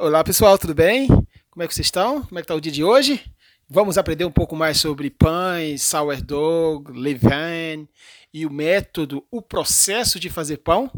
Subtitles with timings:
[0.00, 1.08] Olá pessoal, tudo bem?
[1.50, 2.22] Como é que vocês estão?
[2.22, 3.20] Como é que está o dia de hoje?
[3.68, 7.88] Vamos aprender um pouco mais sobre pães, sourdough, levain
[8.32, 10.88] e o método, o processo de fazer pão.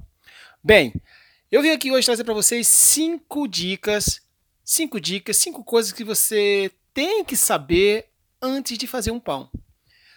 [0.62, 0.92] Bem,
[1.50, 4.20] eu vim aqui hoje trazer para vocês cinco dicas,
[4.62, 8.04] cinco dicas, cinco coisas que você tem que saber
[8.42, 9.50] antes de fazer um pão.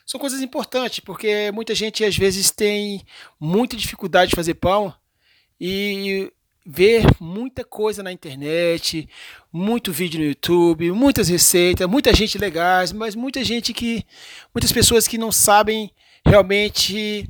[0.05, 3.01] São coisas importantes, porque muita gente às vezes tem
[3.39, 4.93] muita dificuldade de fazer pão
[5.57, 6.29] e
[6.65, 9.07] ver muita coisa na internet,
[9.51, 14.05] muito vídeo no YouTube, muitas receitas, muita gente legais, mas muita gente que.
[14.53, 15.91] muitas pessoas que não sabem
[16.25, 17.29] realmente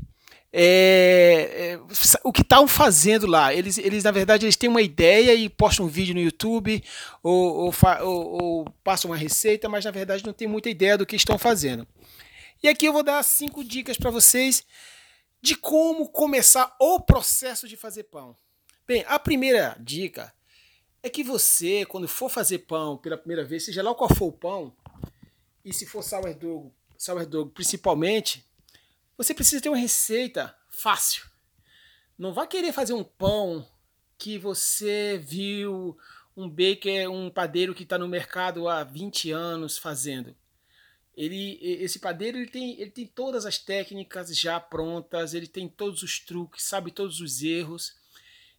[0.56, 1.80] é, é,
[2.23, 3.52] o que estão fazendo lá.
[3.54, 6.84] Eles, eles, na verdade, eles têm uma ideia e postam um vídeo no YouTube
[7.23, 11.08] ou, ou, ou, ou passam uma receita, mas na verdade não tem muita ideia do
[11.08, 11.88] que estão fazendo.
[12.62, 14.64] E aqui eu vou dar cinco dicas para vocês
[15.42, 18.36] de como começar o processo de fazer pão.
[18.86, 20.34] Bem, a primeira dica
[21.02, 24.32] é que você, quando for fazer pão pela primeira vez, seja lá qual for o
[24.34, 24.76] pão,
[25.64, 28.45] e se for sourdough, sourdough principalmente,
[29.17, 31.26] você precisa ter uma receita fácil.
[32.17, 33.66] Não vá querer fazer um pão
[34.17, 35.98] que você viu
[36.36, 40.36] um baker, um padeiro que está no mercado há 20 anos fazendo.
[41.16, 46.04] Ele, esse padeiro ele tem, ele tem todas as técnicas já prontas, ele tem todos
[46.04, 48.03] os truques, sabe todos os erros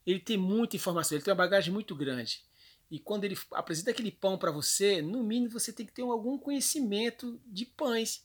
[0.06, 2.42] ele tem muita informação, ele tem uma bagagem muito grande.
[2.91, 6.38] E quando ele apresenta aquele pão para você, no mínimo você tem que ter algum
[6.38, 8.24] conhecimento de pães.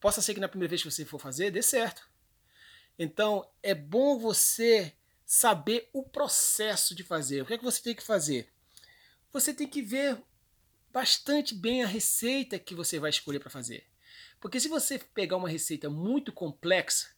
[0.00, 2.08] Possa ser que na primeira vez que você for fazer, dê certo.
[2.98, 4.94] Então, é bom você
[5.26, 7.42] saber o processo de fazer.
[7.42, 8.52] O que é que você tem que fazer?
[9.32, 10.20] Você tem que ver
[10.92, 13.86] bastante bem a receita que você vai escolher para fazer.
[14.40, 17.08] Porque se você pegar uma receita muito complexa,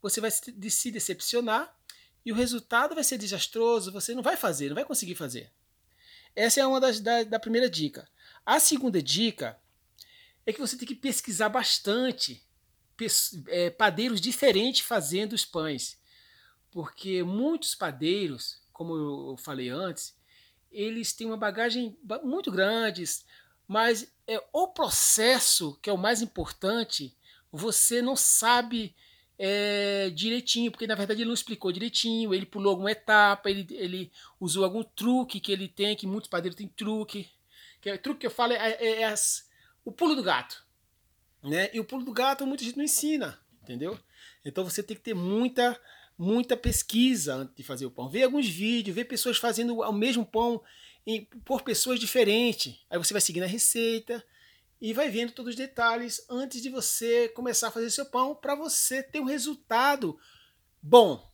[0.00, 1.74] você vai se decepcionar
[2.24, 5.50] e o resultado vai ser desastroso, você não vai fazer, não vai conseguir fazer.
[6.34, 8.08] Essa é uma das da, da primeira dica.
[8.44, 9.58] A segunda dica
[10.46, 12.44] é que você tem que pesquisar bastante
[13.48, 15.98] é, padeiros diferentes fazendo os pães.
[16.70, 20.16] Porque muitos padeiros, como eu falei antes,
[20.70, 23.04] eles têm uma bagagem muito grande,
[23.68, 27.16] mas é o processo que é o mais importante,
[27.50, 28.96] você não sabe
[29.38, 34.12] é, direitinho, porque na verdade ele não explicou direitinho, ele pulou alguma etapa, ele, ele
[34.38, 37.28] usou algum truque que ele tem, que muitos padeiros têm truque.
[37.80, 39.48] Que é, truque que eu falo é, é, é as,
[39.84, 40.64] o pulo do gato.
[41.42, 41.70] Né?
[41.72, 43.98] E o pulo do gato muita gente não ensina, entendeu?
[44.44, 45.78] Então você tem que ter muita
[46.16, 48.08] muita pesquisa antes de fazer o pão.
[48.08, 50.62] Ver alguns vídeos, ver pessoas fazendo o mesmo pão
[51.06, 52.78] em, por pessoas diferentes.
[52.88, 54.24] Aí você vai seguindo a receita,
[54.82, 58.56] e vai vendo todos os detalhes antes de você começar a fazer seu pão para
[58.56, 60.18] você ter um resultado
[60.82, 61.24] bom,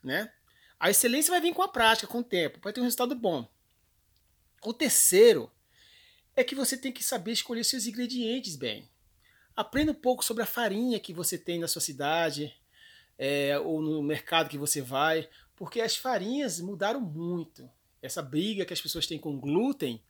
[0.00, 0.32] né?
[0.78, 3.50] A excelência vai vir com a prática, com o tempo, vai ter um resultado bom.
[4.64, 5.50] O terceiro
[6.36, 8.88] é que você tem que saber escolher seus ingredientes bem.
[9.56, 12.54] Aprenda um pouco sobre a farinha que você tem na sua cidade
[13.18, 17.68] é, ou no mercado que você vai, porque as farinhas mudaram muito.
[18.00, 20.00] Essa briga que as pessoas têm com glúten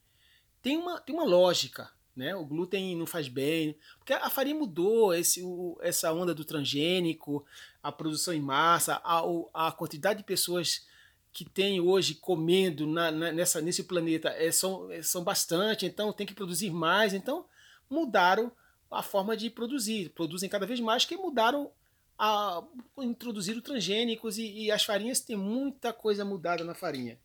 [0.60, 1.90] tem uma, tem uma lógica.
[2.14, 2.34] Né?
[2.36, 3.76] O glúten não faz bem.
[3.98, 7.44] Porque a farinha mudou, esse, o, essa onda do transgênico,
[7.82, 9.22] a produção em massa, a,
[9.54, 10.86] a quantidade de pessoas
[11.32, 16.12] que tem hoje comendo na, na, nessa, nesse planeta é, são, é, são bastante, então
[16.12, 17.14] tem que produzir mais.
[17.14, 17.46] Então
[17.88, 18.52] mudaram
[18.90, 20.10] a forma de produzir.
[20.10, 21.70] Produzem cada vez mais, que mudaram
[22.18, 22.62] a
[22.98, 27.18] introduzir transgênicos e, e as farinhas têm muita coisa mudada na farinha.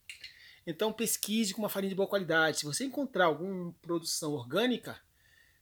[0.67, 2.59] Então pesquise com uma farinha de boa qualidade.
[2.59, 4.99] Se você encontrar alguma produção orgânica,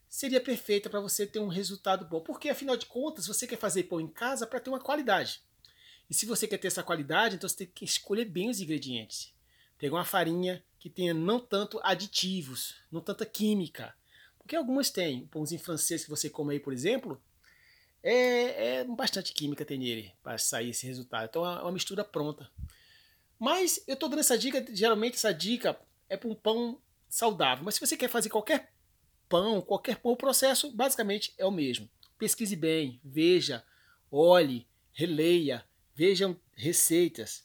[0.09, 2.19] seria perfeita para você ter um resultado bom.
[2.19, 5.41] Porque afinal de contas, você quer fazer pão em casa para ter uma qualidade.
[6.09, 9.31] E se você quer ter essa qualidade, então você tem que escolher bem os ingredientes.
[9.77, 13.93] Pegar uma farinha que tenha não tanto aditivos, não tanta química.
[14.39, 15.23] Porque algumas têm.
[15.23, 17.21] O pãozinho francês que você come aí, por exemplo,
[18.01, 21.27] é, é bastante química tem nele para sair esse resultado.
[21.29, 22.49] Então é uma mistura pronta.
[23.39, 25.79] Mas eu estou dando essa dica, geralmente essa dica
[26.09, 26.79] é para um pão
[27.09, 27.63] saudável.
[27.63, 28.71] Mas se você quer fazer qualquer
[29.27, 31.89] pão, qualquer pão, o processo basicamente é o mesmo.
[32.17, 33.63] Pesquise bem, veja,
[34.11, 37.43] olhe, releia, vejam receitas.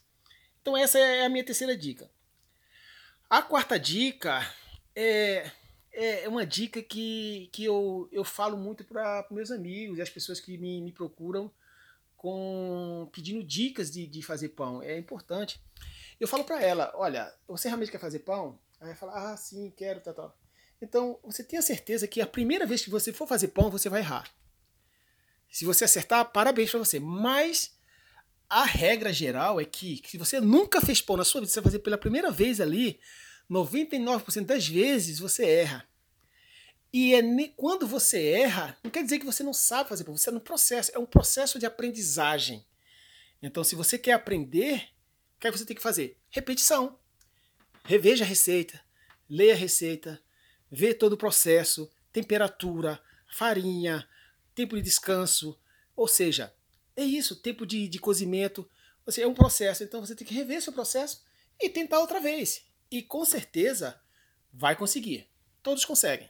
[0.61, 2.11] Então essa é a minha terceira dica.
[3.29, 4.47] A quarta dica
[4.95, 5.51] é,
[5.93, 10.41] é uma dica que, que eu, eu falo muito para meus amigos e as pessoas
[10.41, 11.51] que me, me procuram
[12.17, 14.83] com pedindo dicas de, de fazer pão.
[14.83, 15.61] É importante.
[16.21, 18.61] Eu falo para ela, olha, você realmente quer fazer pão?
[18.79, 20.39] Aí ela fala, ah, sim, quero, tal, tal.
[20.81, 24.01] Então, você tenha certeza que a primeira vez que você for fazer pão, você vai
[24.01, 24.31] errar.
[25.51, 27.01] Se você acertar, parabéns para você.
[27.01, 27.75] Mas
[28.49, 31.71] a regra geral é que, se você nunca fez pão na sua vida, você vai
[31.71, 33.01] fazer pela primeira vez ali,
[33.51, 35.89] 99% das vezes você erra.
[36.93, 37.23] E é
[37.57, 40.41] quando você erra, não quer dizer que você não sabe fazer pão, você é no
[40.41, 42.67] processo, é um processo de aprendizagem.
[43.43, 44.89] Então, se você quer aprender,
[45.41, 46.19] o que, é que você tem que fazer?
[46.29, 46.99] Repetição.
[47.83, 48.79] Reveja a receita,
[49.27, 50.23] leia a receita,
[50.71, 54.07] vê todo o processo, temperatura, farinha,
[54.55, 55.59] tempo de descanso.
[55.97, 56.55] Ou seja,
[56.95, 58.69] é isso, tempo de, de cozimento.
[59.07, 61.25] Você, é um processo, então você tem que rever seu processo
[61.59, 62.67] e tentar outra vez.
[62.91, 63.99] E com certeza
[64.53, 65.27] vai conseguir.
[65.63, 66.29] Todos conseguem.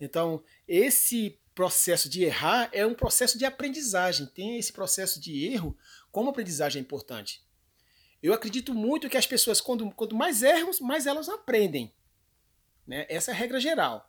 [0.00, 4.24] Então, esse processo de errar é um processo de aprendizagem.
[4.24, 5.76] Tem esse processo de erro
[6.10, 7.44] como aprendizagem é importante.
[8.22, 11.92] Eu acredito muito que as pessoas, quando, quanto mais erram, mais elas aprendem.
[12.86, 13.04] Né?
[13.08, 14.08] Essa é a regra geral.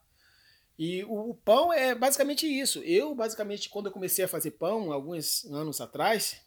[0.77, 2.79] E o, o, pão é basicamente isso.
[2.79, 6.37] Eu, basicamente, quando eu comecei a fazer pão, alguns anos atrás,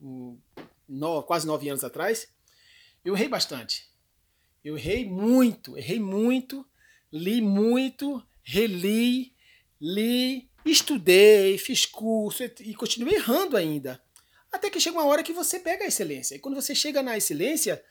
[0.00, 0.38] um,
[0.88, 2.28] no, quase nove anos atrás,
[3.04, 3.88] eu errei bastante.
[4.62, 6.66] Eu errei muito, errei muito,
[7.12, 9.34] li muito, reli,
[9.80, 14.02] li, estudei, fiz curso e continuei errando ainda.
[14.54, 16.36] Até que chega uma hora que você pega a excelência.
[16.36, 17.84] E quando você chega na excelência,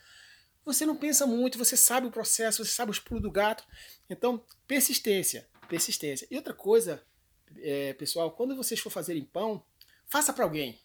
[0.63, 3.65] você não pensa muito, você sabe o processo, você sabe os pulos do gato.
[4.09, 6.25] Então, persistência, persistência.
[6.31, 7.03] E outra coisa,
[7.57, 9.61] é, pessoal, quando vocês for fazerem pão,
[10.07, 10.79] faça para alguém.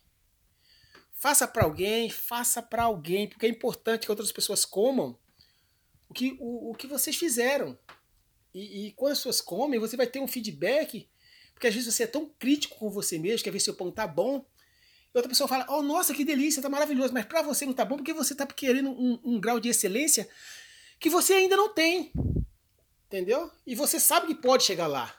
[1.12, 5.16] Faça para alguém, faça para alguém, porque é importante que outras pessoas comam
[6.08, 7.78] o que, o, o que vocês fizeram.
[8.52, 11.08] E, e quando as pessoas comem, você vai ter um feedback,
[11.54, 13.92] porque às vezes você é tão crítico com você mesmo, quer ver se o pão
[13.92, 14.44] tá bom,
[15.19, 17.97] outra pessoa fala, oh, nossa, que delícia, tá maravilhoso, mas para você não tá bom
[17.97, 20.29] porque você tá querendo um, um grau de excelência
[20.99, 22.12] que você ainda não tem.
[23.06, 23.50] Entendeu?
[23.67, 25.15] E você sabe que pode chegar lá.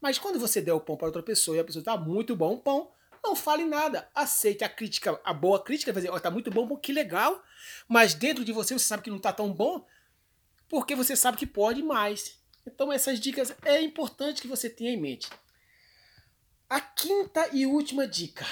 [0.00, 2.54] Mas quando você der o pão para outra pessoa e a pessoa tá muito bom
[2.54, 2.90] o pão,
[3.22, 4.08] não fale nada.
[4.14, 7.42] Aceite a crítica, a boa crítica, vai dizer, oh, tá muito bom, bom, que legal.
[7.88, 9.84] Mas dentro de você você sabe que não tá tão bom,
[10.68, 12.38] porque você sabe que pode mais.
[12.66, 15.28] Então essas dicas é importante que você tenha em mente.
[16.68, 18.46] A quinta e última dica.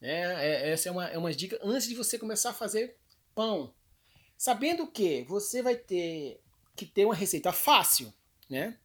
[0.00, 2.96] É, é, essa é uma, é uma dica antes de você começar a fazer
[3.34, 3.74] pão.
[4.36, 6.40] Sabendo que você vai ter
[6.74, 8.12] que ter uma receita fácil,
[8.50, 8.78] né?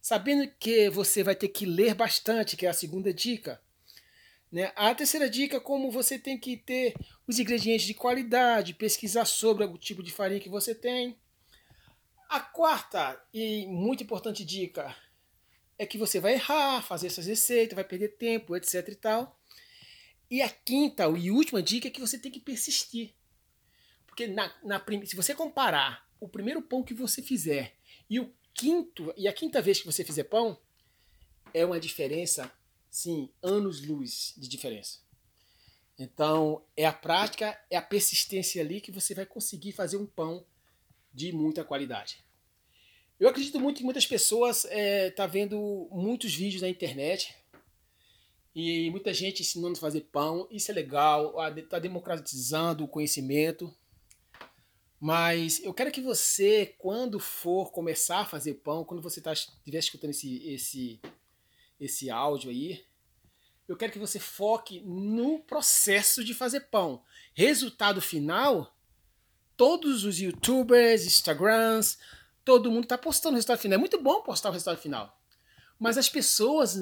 [0.00, 3.60] Sabendo que você vai ter que ler bastante, que é a segunda dica.
[4.52, 4.72] Né?
[4.76, 6.94] A terceira dica, como você tem que ter
[7.26, 11.18] os ingredientes de qualidade, pesquisar sobre o tipo de farinha que você tem.
[12.28, 14.94] A quarta e muito importante dica
[15.78, 19.38] é que você vai errar, fazer essas receitas, vai perder tempo, etc e tal.
[20.30, 23.14] E a quinta e última dica é que você tem que persistir.
[24.06, 27.76] Porque na, na, se você comparar o primeiro pão que você fizer
[28.08, 30.58] e o quinto e a quinta vez que você fizer pão,
[31.52, 32.50] é uma diferença,
[32.90, 34.98] sim, anos-luz de diferença.
[35.98, 40.44] Então, é a prática, é a persistência ali que você vai conseguir fazer um pão
[41.12, 42.24] de muita qualidade.
[43.18, 47.34] Eu acredito muito que muitas pessoas estão é, tá vendo muitos vídeos na internet
[48.54, 53.74] e muita gente ensinando a fazer pão, isso é legal, está democratizando o conhecimento.
[55.00, 59.78] Mas eu quero que você, quando for começar a fazer pão, quando você tá, estiver
[59.78, 61.00] escutando esse, esse,
[61.80, 62.84] esse áudio aí,
[63.66, 67.02] eu quero que você foque no processo de fazer pão.
[67.34, 68.74] Resultado final,
[69.56, 71.98] todos os youtubers, instagrams,
[72.44, 73.76] todo mundo está postando o resultado final.
[73.76, 75.18] É muito bom postar o resultado final.
[75.78, 76.76] Mas as pessoas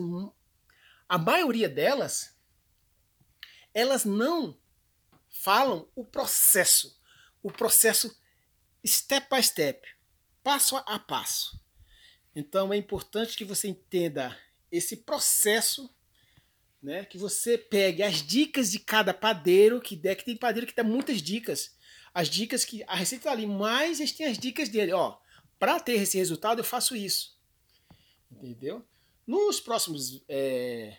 [1.13, 2.35] a maioria delas,
[3.75, 4.59] elas não
[5.29, 6.99] falam o processo,
[7.43, 8.19] o processo
[8.83, 9.87] step by step,
[10.43, 11.61] passo a passo.
[12.35, 14.35] Então é importante que você entenda
[14.71, 15.95] esse processo,
[16.83, 17.05] né?
[17.05, 20.83] Que você pegue as dicas de cada padeiro, que, é, que tem padeiro que dá
[20.83, 21.77] muitas dicas.
[22.15, 25.19] As dicas que a receita tá ali, mas eles têm as dicas dele, ó.
[25.59, 27.39] Para ter esse resultado eu faço isso,
[28.31, 28.83] entendeu?
[29.25, 30.97] Nos próximos é,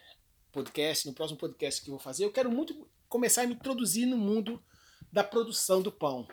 [0.50, 4.08] podcast, no próximo podcast que eu vou fazer, eu quero muito começar a me introduzir
[4.08, 4.64] no mundo
[5.12, 6.26] da produção do pão.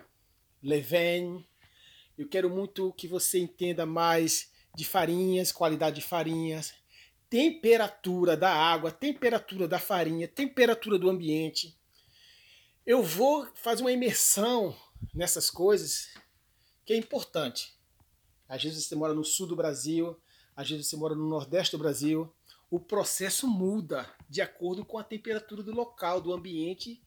[0.62, 1.44] Leven,
[2.16, 6.73] eu quero muito que você entenda mais de farinhas, qualidade de farinhas,
[7.28, 11.76] temperatura da água, temperatura da farinha, temperatura do ambiente.
[12.87, 14.76] Eu vou fazer uma imersão
[15.12, 16.14] nessas coisas
[16.87, 17.75] que é importante.
[18.49, 20.16] Às vezes você mora no sul do Brasil,
[20.57, 22.33] às vezes você mora no nordeste do Brasil,
[22.71, 27.02] o processo muda de acordo com a temperatura do local, do ambiente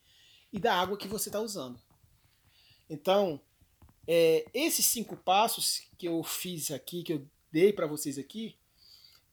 [0.51, 1.79] e da água que você está usando.
[2.89, 3.39] Então,
[4.07, 8.55] é, esses cinco passos que eu fiz aqui, que eu dei para vocês aqui,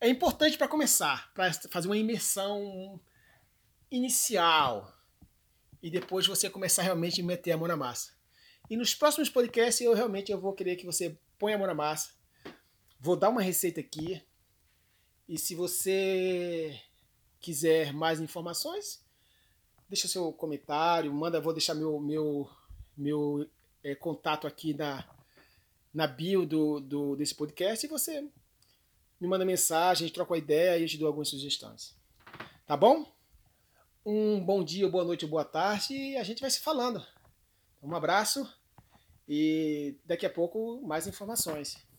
[0.01, 3.01] é importante para começar, para fazer uma imersão
[3.91, 4.97] inicial
[5.83, 8.13] e depois você começar realmente a meter a mão na massa.
[8.69, 11.75] E nos próximos podcasts eu realmente eu vou querer que você ponha a mão na
[11.75, 12.11] massa.
[13.01, 14.23] Vou dar uma receita aqui.
[15.27, 16.79] E se você
[17.41, 19.03] quiser mais informações,
[19.89, 22.51] deixa seu comentário, manda, vou deixar meu, meu,
[22.95, 23.49] meu
[23.83, 25.09] é, contato aqui na,
[25.95, 28.21] na bio do, do, desse podcast e você
[29.19, 31.97] me manda mensagem, a gente troca uma ideia e eu te dou algumas sugestões.
[32.67, 33.11] Tá bom?
[34.05, 37.03] Um bom dia, boa noite, boa tarde e a gente vai se falando.
[37.83, 38.47] Um abraço
[39.27, 41.90] e daqui a pouco mais informações.